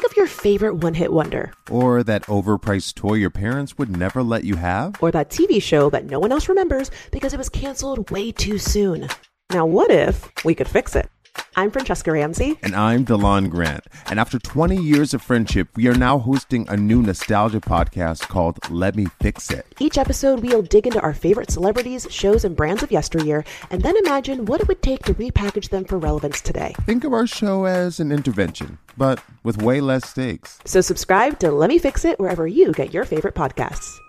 Think 0.03 0.11
of 0.11 0.17
your 0.17 0.27
favorite 0.27 0.75
one 0.83 0.95
hit 0.95 1.13
wonder, 1.13 1.53
Or 1.71 2.03
that 2.03 2.23
overpriced 2.23 2.95
toy 2.95 3.13
your 3.13 3.29
parents 3.29 3.77
would 3.77 3.95
never 3.95 4.21
let 4.21 4.43
you 4.43 4.57
have? 4.57 5.01
or 5.01 5.11
that 5.11 5.29
TV 5.29 5.63
show 5.63 5.89
that 5.91 6.03
no 6.03 6.19
one 6.19 6.33
else 6.33 6.49
remembers 6.49 6.91
because 7.09 7.33
it 7.33 7.37
was 7.37 7.47
canceled 7.47 8.11
way 8.11 8.33
too 8.33 8.57
soon. 8.57 9.07
Now, 9.53 9.65
what 9.65 9.89
if 9.91 10.29
we 10.43 10.55
could 10.55 10.67
fix 10.67 10.97
it? 10.97 11.09
I'm 11.55 11.71
Francesca 11.71 12.11
Ramsey. 12.11 12.59
And 12.61 12.75
I'm 12.75 13.05
DeLon 13.05 13.49
Grant. 13.49 13.85
And 14.07 14.19
after 14.19 14.37
20 14.39 14.75
years 14.75 15.13
of 15.13 15.21
friendship, 15.21 15.69
we 15.75 15.87
are 15.87 15.95
now 15.95 16.19
hosting 16.19 16.67
a 16.67 16.75
new 16.75 17.01
nostalgia 17.01 17.61
podcast 17.61 18.27
called 18.27 18.59
Let 18.69 18.95
Me 18.95 19.05
Fix 19.21 19.49
It. 19.51 19.65
Each 19.79 19.97
episode, 19.97 20.41
we'll 20.41 20.63
dig 20.63 20.85
into 20.85 20.99
our 21.01 21.13
favorite 21.13 21.49
celebrities, 21.49 22.07
shows, 22.09 22.43
and 22.43 22.55
brands 22.55 22.83
of 22.83 22.91
yesteryear, 22.91 23.45
and 23.71 23.81
then 23.81 23.95
imagine 23.97 24.45
what 24.45 24.59
it 24.61 24.67
would 24.67 24.81
take 24.81 25.03
to 25.03 25.13
repackage 25.13 25.69
them 25.69 25.85
for 25.85 25.97
relevance 25.97 26.41
today. 26.41 26.75
Think 26.85 27.03
of 27.03 27.13
our 27.13 27.25
show 27.25 27.65
as 27.65 27.99
an 27.99 28.11
intervention, 28.11 28.77
but 28.97 29.23
with 29.43 29.61
way 29.61 29.81
less 29.81 30.09
stakes. 30.09 30.59
So, 30.65 30.81
subscribe 30.81 31.39
to 31.39 31.51
Let 31.51 31.69
Me 31.69 31.77
Fix 31.77 32.05
It 32.05 32.19
wherever 32.19 32.47
you 32.47 32.71
get 32.71 32.93
your 32.93 33.05
favorite 33.05 33.35
podcasts. 33.35 33.99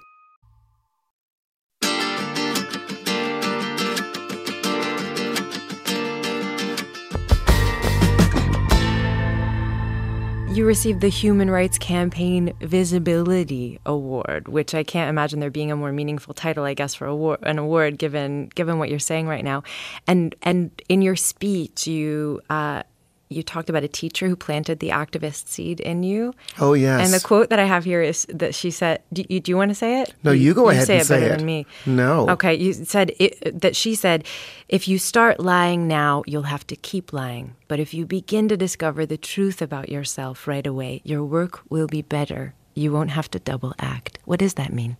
You 10.55 10.67
received 10.67 11.01
the 11.01 11.09
Human 11.09 11.51
Rights 11.51 11.79
Campaign 11.79 12.53
Visibility 12.61 13.81
Award, 13.85 14.47
which 14.47 14.73
I 14.73 14.85
can't 14.85 15.11
imagine 15.11 15.41
there 15.41 15.51
being 15.51 15.73
a 15.73 15.77
more 15.77 15.91
meaningful 15.91 16.33
title, 16.33 16.63
I 16.63 16.75
guess, 16.75 16.95
for 16.95 17.09
award, 17.09 17.41
an 17.43 17.59
award 17.59 17.99
given 17.99 18.51
given 18.55 18.79
what 18.79 18.89
you're 18.89 19.01
saying 19.01 19.27
right 19.27 19.43
now. 19.43 19.65
And 20.07 20.33
and 20.43 20.71
in 20.89 21.03
your 21.03 21.17
speech, 21.17 21.89
you 21.89 22.41
uh, 22.51 22.85
you 23.29 23.43
talked 23.43 23.71
about 23.71 23.83
a 23.83 23.89
teacher 23.89 24.29
who 24.29 24.37
planted 24.37 24.81
the 24.81 24.91
activist 24.91 25.49
seed 25.49 25.81
in 25.81 26.03
you. 26.03 26.35
Oh, 26.61 26.75
yes. 26.75 27.05
And 27.05 27.13
the 27.13 27.27
quote 27.27 27.51
that 27.51 27.59
I 27.59 27.65
have 27.65 27.85
here 27.85 28.03
is 28.03 28.27
that 28.29 28.55
she 28.55 28.71
said, 28.71 29.03
"Do 29.13 29.25
you, 29.29 29.41
do 29.41 29.51
you 29.51 29.57
want 29.57 29.71
to 29.71 29.75
say 29.75 30.03
it? 30.03 30.15
No, 30.23 30.33
you 30.33 30.55
go 30.55 30.69
ahead 30.69 30.87
say 30.87 30.99
and 30.99 31.07
say 31.07 31.17
it 31.17 31.19
say 31.19 31.21
better 31.21 31.35
it. 31.35 31.39
than 31.39 31.47
me. 31.47 31.67
No. 31.87 32.29
Okay, 32.31 32.55
you 32.55 32.73
said 32.73 33.13
it, 33.19 33.61
that 33.61 33.75
she 33.75 33.95
said, 33.95 34.25
if 34.69 34.87
you 34.89 34.99
start 34.99 35.41
lying 35.41 35.89
now, 35.89 36.23
you'll 36.27 36.43
have 36.43 36.67
to 36.69 36.77
keep 36.77 37.13
lying. 37.13 37.57
But 37.69 37.81
if 37.81 37.95
you 37.95 38.07
begin 38.07 38.49
to 38.49 38.57
discover 38.57 39.07
the 39.07 39.17
truth 39.17 39.61
about 39.61 39.89
yourself 39.89 40.47
right 40.47 40.67
away, 40.67 41.01
your 41.05 41.25
work 41.25 41.61
will 41.71 41.87
be 41.87 42.03
better. 42.03 42.55
You 42.75 42.93
won't 42.93 43.11
have 43.11 43.31
to 43.33 43.39
double 43.39 43.75
act. 43.79 44.19
What 44.25 44.41
does 44.41 44.55
that 44.55 44.73
mean? 44.73 44.97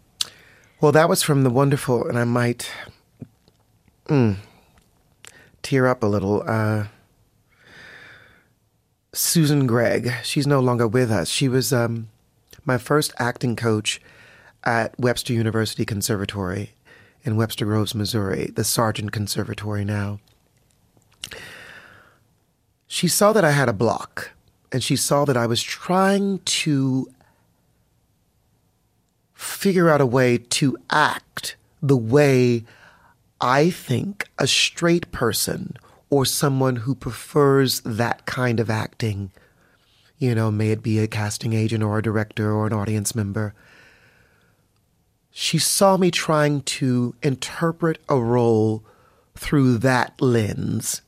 Well, 0.81 0.93
that 0.93 1.09
was 1.09 1.23
from 1.23 1.45
the 1.45 1.51
wonderful, 1.51 2.07
and 2.07 2.19
I 2.19 2.25
might 2.25 2.71
mm, 4.07 4.37
tear 5.63 5.87
up 5.87 6.03
a 6.03 6.07
little. 6.07 6.43
Uh, 6.47 6.87
Susan 9.15 9.67
Gregg. 9.67 10.13
She's 10.23 10.47
no 10.47 10.61
longer 10.61 10.87
with 10.87 11.11
us. 11.11 11.29
She 11.29 11.49
was 11.49 11.73
um, 11.73 12.09
my 12.65 12.79
first 12.79 13.13
acting 13.19 13.57
coach 13.57 14.01
at 14.65 14.99
Webster 14.99 15.33
University 15.33 15.85
Conservatory 15.85 16.73
in 17.23 17.37
Webster 17.37 17.65
Groves, 17.65 17.95
Missouri, 17.95 18.51
the 18.55 18.65
Sargent 18.65 19.13
Conservatory 19.13 19.85
now. 19.85 20.21
She 22.87 23.09
saw 23.09 23.33
that 23.33 23.45
I 23.45 23.53
had 23.53 23.69
a 23.69 23.73
block, 23.73 24.33
and 24.71 24.83
she 24.83 24.97
saw 24.97 25.25
that 25.25 25.37
I 25.37 25.47
was 25.47 25.63
trying 25.63 26.41
to 26.41 27.11
figure 29.33 29.89
out 29.89 30.01
a 30.01 30.07
way 30.07 30.39
to 30.39 30.77
act 30.91 31.57
the 31.83 31.97
way 31.97 32.65
I 33.41 33.71
think 33.71 34.29
a 34.39 34.47
straight 34.47 35.11
person 35.13 35.77
or 36.15 36.25
someone 36.25 36.77
who 36.77 36.95
prefers 36.95 37.81
that 37.81 38.25
kind 38.25 38.61
of 38.61 38.71
acting, 38.71 39.33
you 40.17 40.33
know, 40.33 40.49
may 40.49 40.71
it 40.71 40.81
be 40.81 41.01
a 41.01 41.09
casting 41.09 41.53
agent 41.53 41.83
or 41.83 41.99
a 41.99 42.03
director 42.03 42.53
or 42.53 42.69
an 42.69 42.73
audience 42.73 43.17
member, 43.17 43.53
she 45.33 45.59
saw 45.59 45.97
me 45.97 46.13
trying 46.13 46.63
to 46.63 47.17
interpret 47.21 47.99
a 48.09 48.17
role 48.17 48.85
through 49.35 49.77
that 49.79 50.15
lens 50.21 51.03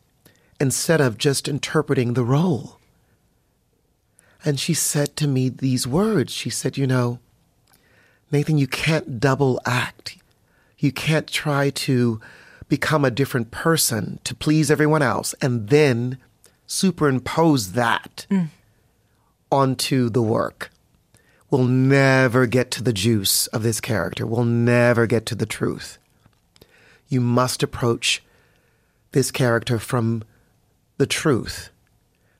instead 0.58 1.00
of 1.00 1.18
just 1.18 1.46
interpreting 1.46 2.14
the 2.14 2.24
role. 2.24 2.80
And 4.44 4.58
she 4.58 4.74
said 4.74 5.14
to 5.18 5.28
me 5.28 5.48
these 5.48 5.86
words. 5.86 6.32
She 6.32 6.50
said, 6.50 6.76
You 6.76 6.88
know, 6.88 7.20
Nathan, 8.32 8.58
you 8.58 8.66
can't 8.66 9.20
double 9.20 9.60
act. 9.64 10.18
You 10.80 10.90
can't 10.90 11.28
try 11.28 11.70
to 11.70 12.20
become 12.68 13.04
a 13.04 13.10
different 13.10 13.50
person 13.50 14.18
to 14.24 14.34
please 14.34 14.70
everyone 14.70 15.02
else 15.02 15.34
and 15.40 15.68
then 15.68 16.18
superimpose 16.66 17.72
that 17.72 18.26
onto 19.50 20.10
the 20.10 20.22
work. 20.22 20.70
We'll 21.50 21.64
never 21.64 22.46
get 22.46 22.70
to 22.72 22.82
the 22.82 22.92
juice 22.92 23.46
of 23.48 23.62
this 23.62 23.80
character. 23.80 24.26
We'll 24.26 24.44
never 24.44 25.06
get 25.06 25.26
to 25.26 25.34
the 25.34 25.46
truth. 25.46 25.98
You 27.08 27.20
must 27.20 27.62
approach 27.62 28.22
this 29.12 29.30
character 29.30 29.78
from 29.78 30.24
the 30.98 31.06
truth, 31.06 31.70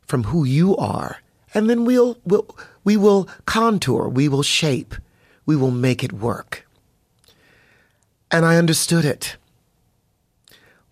from 0.03 0.25
who 0.25 0.45
you 0.45 0.77
are, 0.77 1.19
and 1.55 1.71
then 1.71 1.85
we'll, 1.85 2.19
we'll 2.25 2.47
we 2.85 2.97
will 2.97 3.29
contour, 3.47 4.09
we 4.09 4.29
will 4.29 4.43
shape, 4.43 4.95
we 5.45 5.57
will 5.57 5.71
make 5.71 6.05
it 6.05 6.13
work. 6.13 6.67
And 8.31 8.45
I 8.45 8.57
understood 8.57 9.05
it. 9.05 9.37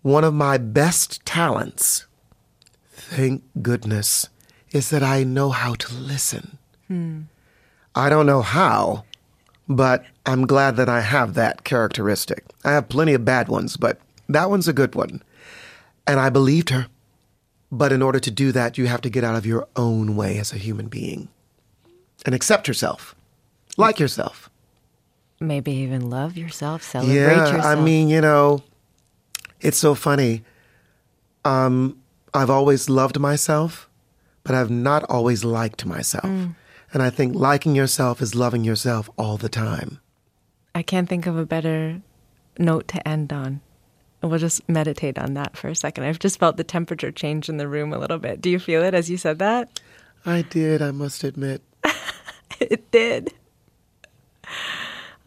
One 0.05 0.23
of 0.23 0.35
my 0.35 0.59
best 0.59 1.25
talents, 1.25 2.05
thank 2.91 3.41
goodness, 3.63 4.29
is 4.69 4.91
that 4.91 5.01
I 5.01 5.23
know 5.23 5.49
how 5.49 5.73
to 5.73 5.95
listen. 5.95 6.59
Hmm. 6.87 7.21
I 7.95 8.09
don't 8.09 8.27
know 8.27 8.43
how, 8.43 9.05
but 9.67 10.05
I'm 10.27 10.45
glad 10.45 10.75
that 10.75 10.87
I 10.87 11.01
have 11.01 11.33
that 11.33 11.63
characteristic. 11.63 12.43
I 12.63 12.73
have 12.73 12.87
plenty 12.87 13.15
of 13.15 13.25
bad 13.25 13.47
ones, 13.47 13.77
but 13.77 13.99
that 14.29 14.51
one's 14.51 14.67
a 14.67 14.73
good 14.73 14.93
one. 14.93 15.23
And 16.05 16.19
I 16.19 16.29
believed 16.29 16.69
her. 16.69 16.85
But 17.71 17.91
in 17.91 18.03
order 18.03 18.19
to 18.19 18.29
do 18.29 18.51
that, 18.51 18.77
you 18.77 18.85
have 18.85 19.01
to 19.01 19.09
get 19.09 19.23
out 19.23 19.35
of 19.35 19.47
your 19.47 19.67
own 19.75 20.15
way 20.15 20.37
as 20.37 20.53
a 20.53 20.59
human 20.59 20.87
being 20.87 21.29
and 22.27 22.35
accept 22.35 22.67
yourself, 22.67 23.15
like 23.75 23.99
yourself. 23.99 24.51
Maybe 25.39 25.71
even 25.71 26.11
love 26.11 26.37
yourself, 26.37 26.83
celebrate 26.83 27.15
yeah, 27.15 27.39
yourself. 27.39 27.65
I 27.65 27.73
mean, 27.73 28.07
you 28.07 28.21
know, 28.21 28.61
it's 29.61 29.77
so 29.77 29.95
funny. 29.95 30.43
Um, 31.43 32.01
I've 32.33 32.49
always 32.49 32.89
loved 32.89 33.19
myself, 33.19 33.89
but 34.43 34.55
I've 34.55 34.71
not 34.71 35.03
always 35.09 35.43
liked 35.43 35.85
myself. 35.85 36.25
Mm. 36.25 36.55
And 36.93 37.03
I 37.03 37.09
think 37.09 37.35
liking 37.35 37.75
yourself 37.75 38.21
is 38.21 38.35
loving 38.35 38.63
yourself 38.63 39.09
all 39.17 39.37
the 39.37 39.49
time. 39.49 39.99
I 40.73 40.81
can't 40.81 41.09
think 41.09 41.25
of 41.25 41.37
a 41.37 41.45
better 41.45 42.01
note 42.57 42.87
to 42.89 43.07
end 43.07 43.31
on. 43.33 43.61
We'll 44.21 44.39
just 44.39 44.67
meditate 44.67 45.19
on 45.19 45.35
that 45.35 45.55
for 45.55 45.67
a 45.67 45.75
second. 45.75 46.03
I've 46.03 46.19
just 46.19 46.39
felt 46.39 46.57
the 46.57 46.63
temperature 46.63 47.11
change 47.11 47.47
in 47.47 47.57
the 47.57 47.67
room 47.67 47.93
a 47.93 47.99
little 47.99 48.17
bit. 48.17 48.41
Do 48.41 48.49
you 48.49 48.59
feel 48.59 48.83
it 48.83 48.93
as 48.93 49.09
you 49.09 49.17
said 49.17 49.39
that? 49.39 49.79
I 50.25 50.41
did, 50.41 50.81
I 50.81 50.91
must 50.91 51.23
admit. 51.23 51.61
It 52.59 52.89
did. 52.91 53.33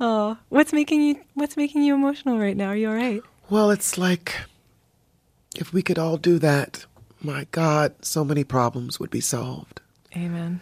Oh, 0.01 0.39
what's 0.49 0.73
making 0.73 1.03
you 1.03 1.21
what's 1.35 1.57
making 1.57 1.83
you 1.83 1.95
emotional 1.95 2.39
right 2.39 2.57
now? 2.57 2.69
Are 2.69 2.77
you 2.77 2.89
all 2.89 2.95
right? 2.95 3.23
Well, 3.51 3.71
it's 3.71 3.97
like 3.97 4.35
if 5.57 5.73
we 5.73 5.81
could 5.83 5.99
all 5.99 6.19
do 6.19 6.39
that, 6.39 6.85
my 7.23 7.47
God, 7.51 7.95
so 8.03 8.23
many 8.23 8.45
problems 8.45 9.01
would 9.01 9.09
be 9.09 9.23
solved, 9.23 9.81
Amen. 10.15 10.61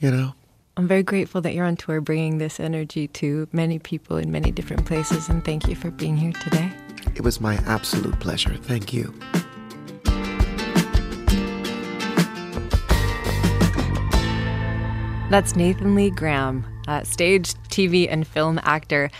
you 0.00 0.10
know? 0.10 0.34
I'm 0.76 0.86
very 0.86 1.02
grateful 1.02 1.40
that 1.40 1.54
you're 1.54 1.64
on 1.64 1.76
tour 1.76 2.02
bringing 2.02 2.36
this 2.36 2.60
energy 2.60 3.08
to 3.08 3.48
many 3.52 3.78
people 3.78 4.18
in 4.18 4.30
many 4.30 4.50
different 4.50 4.84
places 4.84 5.30
and 5.30 5.42
thank 5.46 5.66
you 5.66 5.74
for 5.74 5.90
being 5.90 6.18
here 6.18 6.32
today. 6.32 6.70
It 7.14 7.22
was 7.22 7.40
my 7.40 7.54
absolute 7.64 8.20
pleasure. 8.20 8.54
Thank 8.54 8.92
you. 8.92 9.14
That's 15.30 15.56
Nathan 15.56 15.94
Lee 15.94 16.10
Graham, 16.10 16.66
uh, 16.86 17.02
stage, 17.02 17.54
TV, 17.70 18.06
and 18.08 18.26
film 18.26 18.60
actor. 18.62 19.10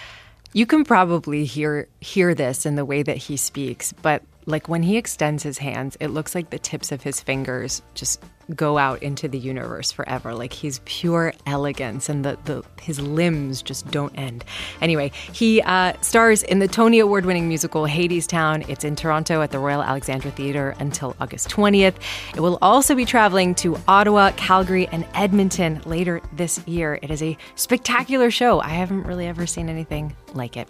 You 0.57 0.65
can 0.65 0.85
probably 0.85 1.45
hear 1.45 1.87
hear 2.01 2.35
this 2.35 2.65
in 2.65 2.77
the 2.77 2.85
way 2.87 3.03
that 3.03 3.19
he 3.19 3.37
speaks, 3.37 3.93
but 3.93 4.23
like 4.47 4.69
when 4.69 4.83
he 4.83 4.97
extends 4.97 5.43
his 5.43 5.59
hands, 5.59 5.97
it 6.01 6.09
looks 6.09 6.35
like 6.35 6.51
the 6.51 6.59
tips 6.59 6.93
of 6.93 7.03
his 7.03 7.21
fingers 7.21 7.83
just 7.95 8.23
go 8.55 8.79
out 8.79 9.03
into 9.03 9.27
the 9.27 9.39
universe 9.39 9.91
forever. 9.91 10.33
Like 10.33 10.53
he's 10.53 10.81
pure 10.85 11.33
elegance, 11.47 12.09
and 12.09 12.25
the, 12.25 12.39
the 12.45 12.63
his 12.81 13.01
limbs 13.01 13.61
just 13.61 13.91
don't 13.91 14.17
end. 14.17 14.45
Anyway, 14.81 15.11
he 15.33 15.61
uh, 15.63 15.95
stars 16.01 16.45
in 16.45 16.61
the 16.61 16.69
Tony 16.69 17.01
Award 17.01 17.27
winning 17.27 17.49
musical 17.49 17.83
Hadestown. 17.83 18.69
It's 18.69 18.85
in 18.85 18.95
Toronto 18.95 19.43
at 19.43 19.51
the 19.51 19.59
Royal 19.59 19.83
Alexandra 19.83 20.31
Theatre 20.31 20.77
until 20.79 21.17
August 21.21 21.49
20th. 21.49 21.97
It 22.37 22.41
will 22.41 22.59
also 22.63 22.95
be 22.95 23.05
traveling 23.05 23.55
to 23.57 23.77
Ottawa, 23.89 24.31
Calgary, 24.37 24.87
and 24.89 25.07
Edmonton 25.15 25.83
later 25.85 26.21
this 26.33 26.59
year. 26.69 27.01
It 27.03 27.11
is 27.11 27.23
a 27.23 27.37
spectacular 27.57 28.31
show. 28.31 28.61
I 28.61 28.69
haven't 28.69 29.03
really 29.03 29.27
ever 29.27 29.47
seen 29.47 29.69
anything 29.69 30.15
like 30.35 30.57
it. 30.57 30.69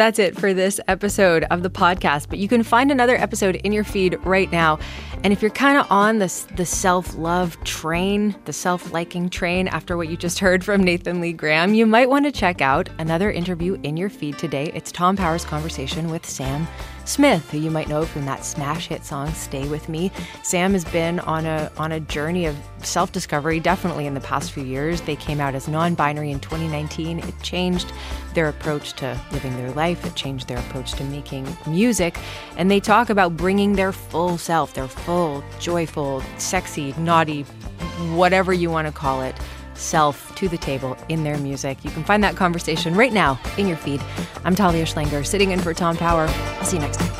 That's 0.00 0.18
it 0.18 0.34
for 0.40 0.54
this 0.54 0.80
episode 0.88 1.44
of 1.50 1.62
the 1.62 1.68
podcast, 1.68 2.30
but 2.30 2.38
you 2.38 2.48
can 2.48 2.62
find 2.62 2.90
another 2.90 3.16
episode 3.16 3.56
in 3.56 3.70
your 3.70 3.84
feed 3.84 4.18
right 4.24 4.50
now. 4.50 4.78
And 5.22 5.34
if 5.34 5.42
you're 5.42 5.50
kind 5.50 5.76
of 5.76 5.86
on 5.90 6.18
this 6.18 6.44
the 6.56 6.64
self-love 6.64 7.62
train, 7.62 8.34
the 8.46 8.54
self-liking 8.54 9.28
train 9.28 9.68
after 9.68 9.98
what 9.98 10.08
you 10.08 10.16
just 10.16 10.38
heard 10.38 10.64
from 10.64 10.82
Nathan 10.82 11.20
Lee 11.20 11.34
Graham, 11.34 11.74
you 11.74 11.84
might 11.84 12.08
want 12.08 12.24
to 12.24 12.32
check 12.32 12.62
out 12.62 12.88
another 12.98 13.30
interview 13.30 13.78
in 13.82 13.98
your 13.98 14.08
feed 14.08 14.38
today. 14.38 14.72
It's 14.74 14.90
Tom 14.90 15.18
Power's 15.18 15.44
conversation 15.44 16.10
with 16.10 16.24
Sam 16.24 16.66
Smith, 17.04 17.50
who 17.50 17.58
you 17.58 17.70
might 17.70 17.88
know 17.88 18.04
from 18.04 18.24
that 18.26 18.44
smash 18.44 18.86
hit 18.86 19.04
song 19.04 19.30
"Stay 19.32 19.68
with 19.68 19.88
Me." 19.88 20.10
Sam 20.42 20.72
has 20.72 20.84
been 20.86 21.20
on 21.20 21.44
a 21.44 21.70
on 21.76 21.92
a 21.92 22.00
journey 22.00 22.46
of 22.46 22.56
self-discovery, 22.78 23.60
definitely 23.60 24.06
in 24.06 24.14
the 24.14 24.20
past 24.20 24.52
few 24.52 24.62
years. 24.62 25.02
They 25.02 25.16
came 25.16 25.40
out 25.40 25.54
as 25.54 25.68
non-binary 25.68 26.30
in 26.30 26.40
2019. 26.40 27.18
It 27.18 27.34
changed 27.42 27.92
their 28.32 28.48
approach 28.48 28.94
to 28.94 29.20
living 29.32 29.54
their 29.56 29.72
life. 29.72 30.06
It 30.06 30.14
changed 30.14 30.48
their 30.48 30.58
approach 30.58 30.92
to 30.92 31.04
making 31.04 31.46
music, 31.66 32.16
and 32.56 32.70
they 32.70 32.80
talk 32.80 33.10
about 33.10 33.36
bringing 33.36 33.74
their 33.74 33.92
full 33.92 34.38
self, 34.38 34.72
their 34.72 34.88
full, 35.10 35.42
joyful, 35.58 36.22
sexy, 36.38 36.94
naughty, 36.96 37.42
whatever 38.14 38.52
you 38.52 38.70
want 38.70 38.86
to 38.86 38.92
call 38.92 39.22
it 39.22 39.34
self 39.74 40.32
to 40.36 40.48
the 40.48 40.56
table 40.56 40.96
in 41.08 41.24
their 41.24 41.36
music. 41.38 41.84
You 41.84 41.90
can 41.90 42.04
find 42.04 42.22
that 42.22 42.36
conversation 42.36 42.94
right 42.94 43.12
now 43.12 43.36
in 43.58 43.66
your 43.66 43.76
feed. 43.76 44.00
I'm 44.44 44.54
Talia 44.54 44.84
Schlanger, 44.84 45.26
sitting 45.26 45.50
in 45.50 45.58
for 45.58 45.74
Tom 45.74 45.96
Power. 45.96 46.26
I'll 46.28 46.64
see 46.64 46.76
you 46.76 46.82
next 46.82 46.98
time. 46.98 47.19